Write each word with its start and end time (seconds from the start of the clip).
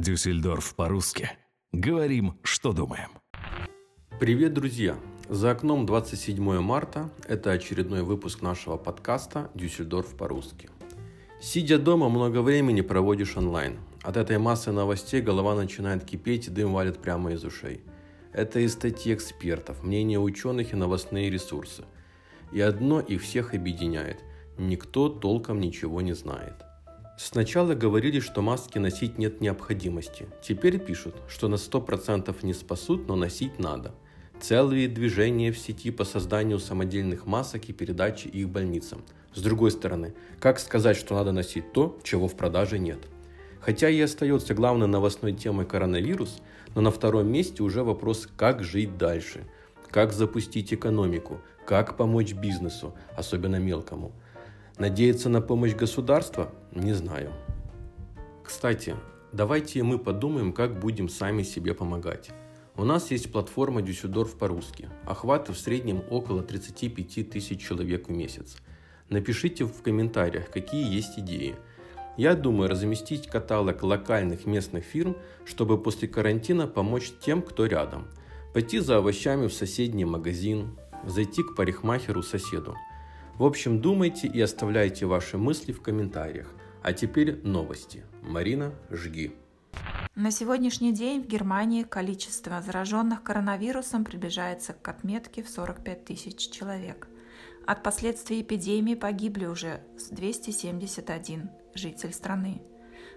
Дюссельдорф 0.00 0.76
по-русски. 0.76 1.28
Говорим, 1.72 2.38
что 2.44 2.72
думаем. 2.72 3.08
Привет, 4.20 4.54
друзья! 4.54 4.96
За 5.28 5.50
окном 5.50 5.86
27 5.86 6.60
марта. 6.60 7.10
Это 7.26 7.50
очередной 7.50 8.04
выпуск 8.04 8.40
нашего 8.40 8.76
подкаста 8.76 9.50
«Дюссельдорф 9.54 10.16
по-русски». 10.16 10.70
Сидя 11.40 11.78
дома, 11.78 12.08
много 12.08 12.42
времени 12.42 12.80
проводишь 12.80 13.36
онлайн. 13.36 13.80
От 14.04 14.16
этой 14.16 14.38
массы 14.38 14.70
новостей 14.70 15.20
голова 15.20 15.56
начинает 15.56 16.04
кипеть 16.04 16.46
и 16.46 16.50
дым 16.50 16.74
валит 16.74 16.98
прямо 16.98 17.32
из 17.32 17.42
ушей. 17.42 17.82
Это 18.32 18.60
и 18.60 18.68
статьи 18.68 19.12
экспертов, 19.12 19.82
мнения 19.82 20.20
ученых 20.20 20.72
и 20.72 20.76
новостные 20.76 21.28
ресурсы. 21.28 21.82
И 22.52 22.60
одно 22.60 23.00
их 23.00 23.22
всех 23.22 23.52
объединяет– 23.52 24.22
никто 24.58 25.08
толком 25.08 25.60
ничего 25.60 26.00
не 26.00 26.12
знает. 26.12 26.67
Сначала 27.18 27.74
говорили, 27.74 28.20
что 28.20 28.42
маски 28.42 28.78
носить 28.78 29.18
нет 29.18 29.40
необходимости. 29.40 30.28
Теперь 30.40 30.78
пишут, 30.78 31.16
что 31.28 31.48
на 31.48 31.56
100% 31.56 32.32
не 32.42 32.54
спасут, 32.54 33.08
но 33.08 33.16
носить 33.16 33.58
надо. 33.58 33.92
Целые 34.40 34.86
движения 34.86 35.50
в 35.50 35.58
сети 35.58 35.90
по 35.90 36.04
созданию 36.04 36.60
самодельных 36.60 37.26
масок 37.26 37.64
и 37.64 37.72
передаче 37.72 38.28
их 38.28 38.48
больницам. 38.48 39.02
С 39.34 39.42
другой 39.42 39.72
стороны, 39.72 40.14
как 40.38 40.60
сказать, 40.60 40.96
что 40.96 41.16
надо 41.16 41.32
носить 41.32 41.72
то, 41.72 41.98
чего 42.04 42.28
в 42.28 42.36
продаже 42.36 42.78
нет? 42.78 43.00
Хотя 43.60 43.88
и 43.88 44.00
остается 44.00 44.54
главной 44.54 44.86
новостной 44.86 45.32
темой 45.32 45.66
коронавирус, 45.66 46.40
но 46.76 46.82
на 46.82 46.92
втором 46.92 47.26
месте 47.26 47.64
уже 47.64 47.82
вопрос, 47.82 48.28
как 48.36 48.62
жить 48.62 48.96
дальше, 48.96 49.44
как 49.90 50.12
запустить 50.12 50.72
экономику, 50.72 51.40
как 51.66 51.96
помочь 51.96 52.32
бизнесу, 52.32 52.94
особенно 53.16 53.56
мелкому– 53.56 54.12
Надеяться 54.78 55.28
на 55.28 55.40
помощь 55.40 55.74
государства? 55.74 56.52
Не 56.72 56.92
знаю. 56.92 57.32
Кстати, 58.44 58.94
давайте 59.32 59.82
мы 59.82 59.98
подумаем, 59.98 60.52
как 60.52 60.78
будем 60.78 61.08
сами 61.08 61.42
себе 61.42 61.74
помогать. 61.74 62.30
У 62.76 62.84
нас 62.84 63.10
есть 63.10 63.32
платформа 63.32 63.82
Дюссельдорф 63.82 64.38
по-русски. 64.38 64.88
Охваты 65.04 65.52
в 65.52 65.58
среднем 65.58 66.04
около 66.10 66.44
35 66.44 67.28
тысяч 67.28 67.60
человек 67.60 68.06
в 68.06 68.12
месяц. 68.12 68.58
Напишите 69.08 69.64
в 69.64 69.82
комментариях, 69.82 70.48
какие 70.48 70.88
есть 70.88 71.18
идеи. 71.18 71.56
Я 72.16 72.36
думаю 72.36 72.70
разместить 72.70 73.26
каталог 73.26 73.82
локальных 73.82 74.46
местных 74.46 74.84
фирм, 74.84 75.16
чтобы 75.44 75.82
после 75.82 76.06
карантина 76.06 76.68
помочь 76.68 77.10
тем, 77.20 77.42
кто 77.42 77.66
рядом. 77.66 78.06
Пойти 78.54 78.78
за 78.78 78.98
овощами 78.98 79.48
в 79.48 79.52
соседний 79.52 80.04
магазин, 80.04 80.78
зайти 81.04 81.42
к 81.42 81.56
парикмахеру 81.56 82.22
соседу– 82.22 82.76
в 83.38 83.44
общем, 83.44 83.80
думайте 83.80 84.26
и 84.26 84.40
оставляйте 84.40 85.06
ваши 85.06 85.38
мысли 85.38 85.72
в 85.72 85.80
комментариях. 85.80 86.52
А 86.82 86.92
теперь 86.92 87.40
новости. 87.44 88.04
Марина, 88.22 88.74
жги. 88.90 89.32
На 90.16 90.32
сегодняшний 90.32 90.92
день 90.92 91.22
в 91.22 91.28
Германии 91.28 91.84
количество 91.84 92.60
зараженных 92.60 93.22
коронавирусом 93.22 94.04
приближается 94.04 94.72
к 94.72 94.88
отметке 94.88 95.44
в 95.44 95.48
45 95.48 96.04
тысяч 96.04 96.50
человек. 96.50 97.06
От 97.64 97.84
последствий 97.84 98.42
эпидемии 98.42 98.96
погибли 98.96 99.46
уже 99.46 99.82
271 100.10 101.50
житель 101.74 102.12
страны. 102.12 102.60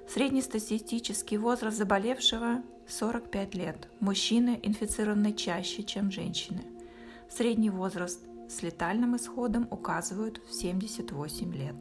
Среднестатистический 0.08 1.38
возраст 1.38 1.77
заболевшего 1.77 2.61
45 2.88 3.55
лет. 3.55 3.88
Мужчины 3.99 4.59
инфицированы 4.61 5.33
чаще, 5.33 5.81
чем 5.83 6.11
женщины. 6.11 6.61
Средний 7.30 7.69
возраст 7.69 8.19
с 8.52 8.61
летальным 8.61 9.16
исходом 9.16 9.67
указывают 9.71 10.41
в 10.47 10.53
78 10.53 11.53
лет. 11.53 11.75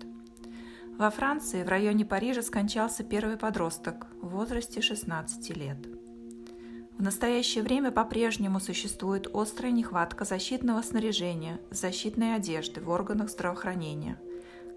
Во 0.96 1.10
Франции 1.10 1.62
в 1.62 1.68
районе 1.68 2.04
Парижа 2.04 2.42
скончался 2.42 3.04
первый 3.04 3.36
подросток 3.36 4.06
в 4.20 4.28
возрасте 4.28 4.80
16 4.80 5.56
лет. 5.56 5.78
В 6.98 7.02
настоящее 7.02 7.64
время 7.64 7.90
по-прежнему 7.90 8.60
существует 8.60 9.26
острая 9.34 9.72
нехватка 9.72 10.26
защитного 10.26 10.82
снаряжения, 10.82 11.58
защитной 11.70 12.34
одежды 12.34 12.82
в 12.82 12.90
органах 12.90 13.30
здравоохранения. 13.30 14.20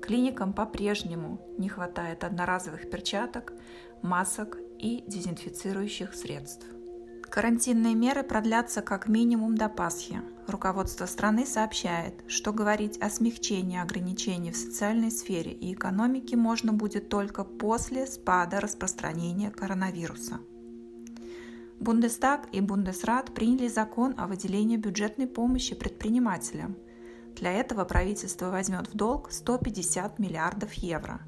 Клиникам 0.02 0.54
по-прежнему 0.54 1.46
не 1.58 1.68
хватает 1.68 2.24
одноразовых 2.24 2.90
перчаток, 2.90 3.54
масок 4.02 4.58
и 4.80 5.04
дезинфицирующих 5.08 6.14
средств. 6.14 6.66
Карантинные 7.34 7.96
меры 7.96 8.22
продлятся 8.22 8.84
как 8.84 9.08
минимум 9.08 9.58
до 9.58 9.68
Пасхи. 9.68 10.22
Руководство 10.46 11.08
страны 11.08 11.48
сообщает, 11.48 12.14
что 12.28 12.54
говорить 12.54 13.00
о 13.02 13.10
смягчении 13.10 13.82
ограничений 13.82 14.52
в 14.52 14.56
социальной 14.56 15.10
сфере 15.10 15.52
и 15.52 15.74
экономике 15.74 16.38
можно 16.38 16.74
будет 16.74 17.10
только 17.10 17.44
после 17.44 18.06
спада 18.06 18.60
распространения 18.60 19.50
коронавируса. 19.50 20.42
Бундестаг 21.80 22.50
и 22.52 22.62
Бундесрат 22.62 23.34
приняли 23.34 23.68
закон 23.68 24.14
о 24.20 24.28
выделении 24.28 24.78
бюджетной 24.78 25.26
помощи 25.26 25.74
предпринимателям. 25.74 26.78
Для 27.36 27.52
этого 27.52 27.84
правительство 27.84 28.52
возьмет 28.52 28.90
в 28.90 28.96
долг 28.96 29.32
150 29.32 30.20
миллиардов 30.20 30.72
евро. 30.74 31.20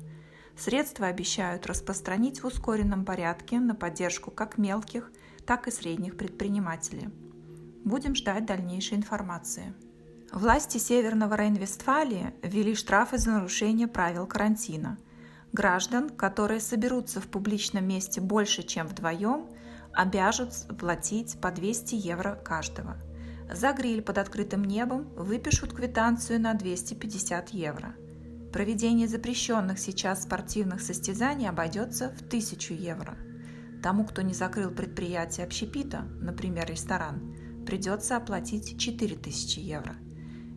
Средства 0.56 1.08
обещают 1.08 1.66
распространить 1.66 2.44
в 2.44 2.46
ускоренном 2.46 3.06
порядке 3.06 3.60
на 3.60 3.74
поддержку 3.74 4.30
как 4.30 4.60
мелких– 4.60 5.12
так 5.46 5.68
и 5.68 5.72
средних 5.72 6.18
предпринимателей. 6.18 7.10
Будем 7.84 8.16
ждать 8.16 8.46
дальнейшей 8.46 8.98
информации. 8.98 9.74
Власти 10.32 10.78
Северного 10.80 11.36
Рейн-Вестфалии 11.36 12.34
ввели 12.42 12.76
штрафы 12.76 13.18
за 13.18 13.32
нарушение 13.32 13.88
правил 13.88 14.26
карантина. 14.26 14.98
Граждан, 15.54 16.10
которые 16.10 16.60
соберутся 16.60 17.22
в 17.22 17.28
публичном 17.28 17.88
месте 17.88 18.20
больше, 18.20 18.64
чем 18.64 18.88
вдвоем, 18.88 19.48
обяжут 19.94 20.50
платить 20.80 21.40
по 21.40 21.52
200 21.52 21.96
евро 21.96 22.36
каждого. 22.44 22.98
За 23.54 23.72
гриль 23.72 24.02
под 24.02 24.18
открытым 24.18 24.64
небом 24.64 25.08
выпишут 25.16 25.74
квитанцию 25.74 26.42
на 26.42 26.56
250 26.56 27.50
евро. 27.50 27.96
Проведение 28.52 29.08
запрещенных 29.08 29.80
сейчас 29.80 30.24
спортивных 30.24 30.82
состязаний 30.82 31.48
обойдется 31.48 32.10
в 32.10 32.22
1000 32.24 32.74
евро– 32.74 33.16
Тому, 33.86 34.04
кто 34.04 34.24
не 34.24 34.34
закрыл 34.34 34.72
предприятие 34.72 35.46
общепита, 35.46 36.08
например, 36.20 36.66
ресторан, 36.66 37.36
придется 37.68 38.18
оплатить 38.18 38.80
4000 38.80 39.60
евро. 39.60 39.96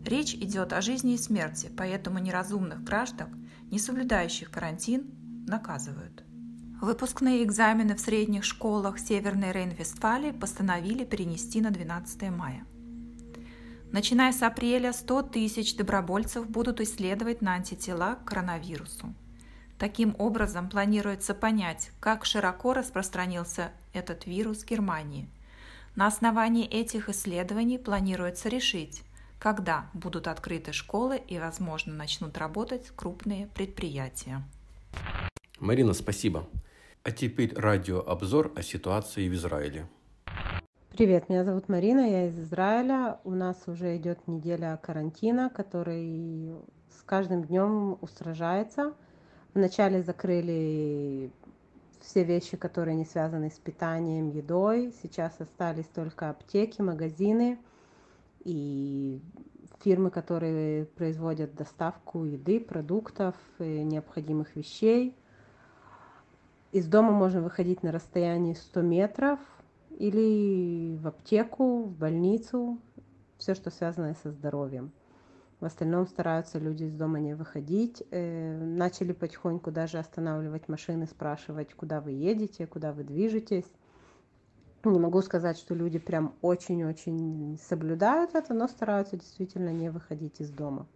Речь 0.06 0.33
идет 0.33 0.72
о 0.72 0.81
жизни 0.81 1.12
и 1.12 1.19
смерти, 1.19 1.71
поэтому 1.77 2.21
неразумных 2.21 2.83
граждан, 2.83 3.47
не 3.71 3.78
соблюдающих 3.78 4.50
карантин, 4.50 5.44
наказывают. 5.47 6.25
Выпускные 6.81 7.44
экзамены 7.44 7.97
в 7.97 8.00
средних 8.00 8.44
школах 8.44 8.99
Северной 8.99 9.53
Рейн-Вестфалии 9.53 10.33
постановили 10.33 11.05
перенести 11.05 11.60
на 11.60 11.71
12 11.71 12.31
мая. 12.31 12.65
Начиная 13.93 14.33
с 14.33 14.43
апреля 14.43 14.95
100 14.95 15.22
тысяч 15.25 15.77
добровольцев 15.77 16.49
будут 16.49 16.81
исследовать 16.81 17.43
на 17.43 17.56
антитела 17.56 18.15
к 18.15 18.25
коронавирусу. 18.25 19.15
Таким 19.78 20.16
образом, 20.19 20.69
планируется 20.69 21.34
понять, 21.34 21.93
как 22.00 22.25
широко 22.25 22.75
распространился 22.75 23.71
этот 23.93 24.27
вирус 24.27 24.65
в 24.65 24.66
Германии. 24.66 25.28
На 25.94 26.09
основании 26.09 26.66
этих 26.66 27.09
исследований 27.09 27.78
планируется 27.78 28.49
решить, 28.49 29.05
когда 29.39 29.89
будут 29.94 30.27
открыты 30.27 30.72
школы 30.72 31.16
и, 31.16 31.39
возможно, 31.39 31.94
начнут 31.94 32.37
работать 32.39 32.91
крупные 32.97 33.47
предприятия. 33.47 34.43
Марина, 35.61 35.93
спасибо. 35.93 36.49
А 37.05 37.12
теперь 37.12 37.55
радиообзор 37.55 38.53
о 38.56 38.62
ситуации 38.62 39.28
в 39.28 39.34
Израиле. 39.34 39.87
Привет, 40.91 41.28
меня 41.28 41.45
зовут 41.45 41.69
Марина, 41.69 42.00
я 42.00 42.27
из 42.27 42.37
Израиля. 42.37 43.21
У 43.22 43.31
нас 43.31 43.56
уже 43.69 43.97
идет 43.97 44.27
неделя 44.27 44.77
карантина, 44.83 45.50
который 45.50 46.50
с 46.91 47.03
каждым 47.05 47.45
днем 47.45 47.97
устражается– 48.00 48.95
Вначале 49.59 50.05
закрыли 50.05 51.33
все 51.99 52.23
вещи, 52.23 52.57
которые 52.57 52.95
не 52.95 53.05
связаны 53.05 53.51
с 53.51 53.59
питанием, 53.59 54.31
едой. 54.31 54.95
Сейчас 55.03 55.34
остались 55.41 55.87
только 55.87 56.31
аптеки, 56.31 56.81
магазины 56.81 57.59
и 58.45 59.21
фирмы, 59.81 60.10
которые 60.10 60.84
производят 60.84 61.57
доставку 61.57 62.25
еды, 62.25 62.60
продуктов, 62.60 63.34
необходимых 63.59 64.55
вещей. 64.55 65.16
Из 66.71 66.87
дома 66.87 67.11
можно 67.11 67.43
выходить 67.43 67.83
на 67.83 67.91
расстоянии 67.91 68.54
100 68.54 68.83
метров 68.83 69.41
или 69.91 70.97
в 70.99 71.09
аптеку, 71.09 71.83
в 71.83 71.99
больницу, 71.99 72.78
все, 73.39 73.57
что 73.57 73.72
связано 73.72 74.15
со 74.22 74.31
здоровьем. 74.31 74.93
В 75.60 75.65
остальном 75.65 76.07
стараются 76.07 76.59
люди 76.59 76.84
из 76.84 76.95
дома 76.95 77.19
не 77.19 77.34
выходить. 77.34 78.05
Э, 78.13 78.57
начали 78.57 79.13
потихоньку 79.13 79.72
даже 79.72 79.99
останавливать 79.99 80.69
машины, 80.69 81.07
спрашивать, 81.07 81.75
куда 81.75 82.01
вы 82.01 82.13
едете, 82.13 82.66
куда 82.66 82.93
вы 82.93 83.03
движетесь. 83.03 83.66
Не 84.84 85.01
могу 85.01 85.21
сказать, 85.22 85.59
что 85.59 85.75
люди 85.75 85.99
прям 85.99 86.37
очень-очень 86.43 87.59
соблюдают 87.59 88.37
это, 88.37 88.55
но 88.55 88.69
стараются 88.69 89.16
действительно 89.16 89.71
не 89.71 89.91
выходить 89.91 90.41
из 90.41 90.51
дома. 90.51 90.87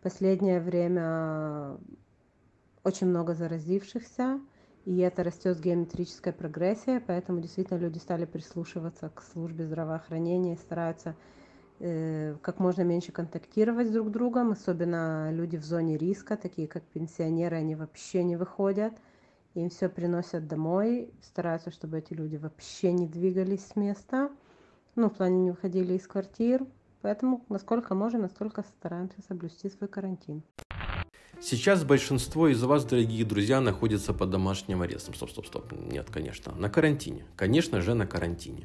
Последнее 0.00 0.60
время 0.60 1.76
очень 2.84 3.08
много 3.08 3.34
заразившихся, 3.34 4.40
и 4.84 4.98
это 4.98 5.24
растет 5.24 5.56
с 5.56 5.60
геометрической 5.60 6.32
прогрессией, 6.32 7.00
поэтому 7.00 7.40
действительно 7.40 7.78
люди 7.78 7.98
стали 7.98 8.24
прислушиваться 8.26 9.10
к 9.12 9.22
службе 9.22 9.66
здравоохранения, 9.66 10.56
стараются 10.56 11.10
э, 11.10 11.14
как 11.78 12.58
можно 12.58 12.82
меньше 12.82 13.12
контактировать 13.12 13.92
друг 13.92 14.08
с 14.08 14.10
другом, 14.10 14.52
особенно 14.52 15.30
люди 15.32 15.56
в 15.56 15.64
зоне 15.64 15.96
риска, 15.96 16.36
такие 16.36 16.66
как 16.66 16.82
пенсионеры, 16.82 17.56
они 17.56 17.74
вообще 17.74 18.24
не 18.24 18.36
выходят, 18.36 18.92
им 19.54 19.70
все 19.70 19.88
приносят 19.88 20.48
домой, 20.48 21.10
стараются, 21.22 21.70
чтобы 21.70 21.98
эти 21.98 22.14
люди 22.14 22.36
вообще 22.36 22.92
не 22.92 23.06
двигались 23.06 23.66
с 23.66 23.76
места, 23.76 24.30
ну, 24.96 25.08
в 25.08 25.14
плане 25.14 25.38
не 25.40 25.50
выходили 25.50 25.94
из 25.94 26.06
квартир, 26.06 26.66
поэтому 27.02 27.44
насколько 27.48 27.94
можем, 27.94 28.22
настолько 28.22 28.62
стараемся 28.62 29.22
соблюсти 29.26 29.68
свой 29.68 29.88
карантин. 29.88 30.42
Сейчас 31.40 31.84
большинство 31.84 32.48
из 32.48 32.60
вас, 32.64 32.84
дорогие 32.84 33.24
друзья, 33.24 33.60
находится 33.60 34.12
под 34.12 34.30
домашним 34.30 34.82
арестом. 34.82 35.14
Стоп, 35.14 35.30
стоп, 35.30 35.46
стоп. 35.46 35.72
Нет, 35.72 36.10
конечно. 36.10 36.52
На 36.56 36.68
карантине. 36.68 37.24
Конечно 37.36 37.80
же, 37.80 37.94
на 37.94 38.08
карантине. 38.08 38.64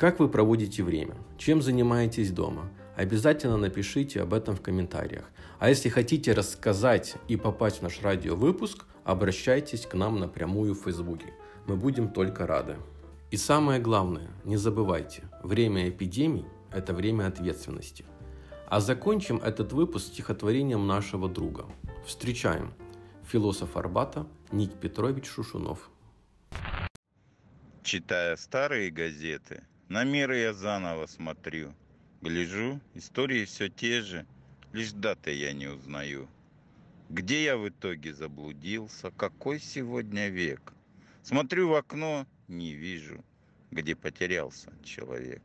Как 0.00 0.18
вы 0.18 0.30
проводите 0.30 0.82
время? 0.82 1.14
Чем 1.36 1.60
занимаетесь 1.60 2.32
дома? 2.32 2.70
Обязательно 2.96 3.58
напишите 3.58 4.22
об 4.22 4.32
этом 4.32 4.56
в 4.56 4.62
комментариях. 4.62 5.30
А 5.58 5.68
если 5.68 5.90
хотите 5.90 6.32
рассказать 6.32 7.16
и 7.28 7.36
попасть 7.36 7.80
в 7.80 7.82
наш 7.82 8.00
радиовыпуск, 8.00 8.86
обращайтесь 9.04 9.84
к 9.84 9.92
нам 9.92 10.18
напрямую 10.18 10.74
в 10.74 10.84
Фейсбуке. 10.84 11.34
Мы 11.66 11.76
будем 11.76 12.08
только 12.08 12.46
рады. 12.46 12.76
И 13.30 13.36
самое 13.36 13.78
главное, 13.78 14.30
не 14.44 14.56
забывайте, 14.56 15.24
время 15.42 15.90
эпидемий– 15.90 16.46
это 16.72 16.94
время 16.94 17.26
ответственности. 17.26 18.06
А 18.68 18.80
закончим 18.80 19.36
этот 19.36 19.74
выпуск 19.74 20.06
стихотворением 20.06 20.86
нашего 20.86 21.28
друга. 21.28 21.66
Встречаем. 22.06 22.72
Философ 23.26 23.76
Арбата 23.76 24.26
Ник 24.50 24.72
Петрович 24.72 25.26
Шушунов. 25.26 25.90
Читая 27.82 28.36
старые 28.36 28.90
газеты, 28.90 29.62
на 29.90 30.04
мир 30.04 30.30
я 30.30 30.52
заново 30.52 31.06
смотрю. 31.06 31.74
Гляжу, 32.22 32.80
истории 32.94 33.44
все 33.44 33.68
те 33.68 34.02
же, 34.02 34.24
лишь 34.72 34.92
даты 34.92 35.32
я 35.32 35.52
не 35.52 35.66
узнаю. 35.66 36.28
Где 37.08 37.42
я 37.42 37.56
в 37.56 37.68
итоге 37.68 38.14
заблудился, 38.14 39.10
какой 39.10 39.58
сегодня 39.58 40.28
век? 40.28 40.72
Смотрю 41.24 41.70
в 41.70 41.74
окно, 41.74 42.24
не 42.46 42.72
вижу, 42.72 43.24
где 43.72 43.96
потерялся 43.96 44.70
человек. 44.84 45.42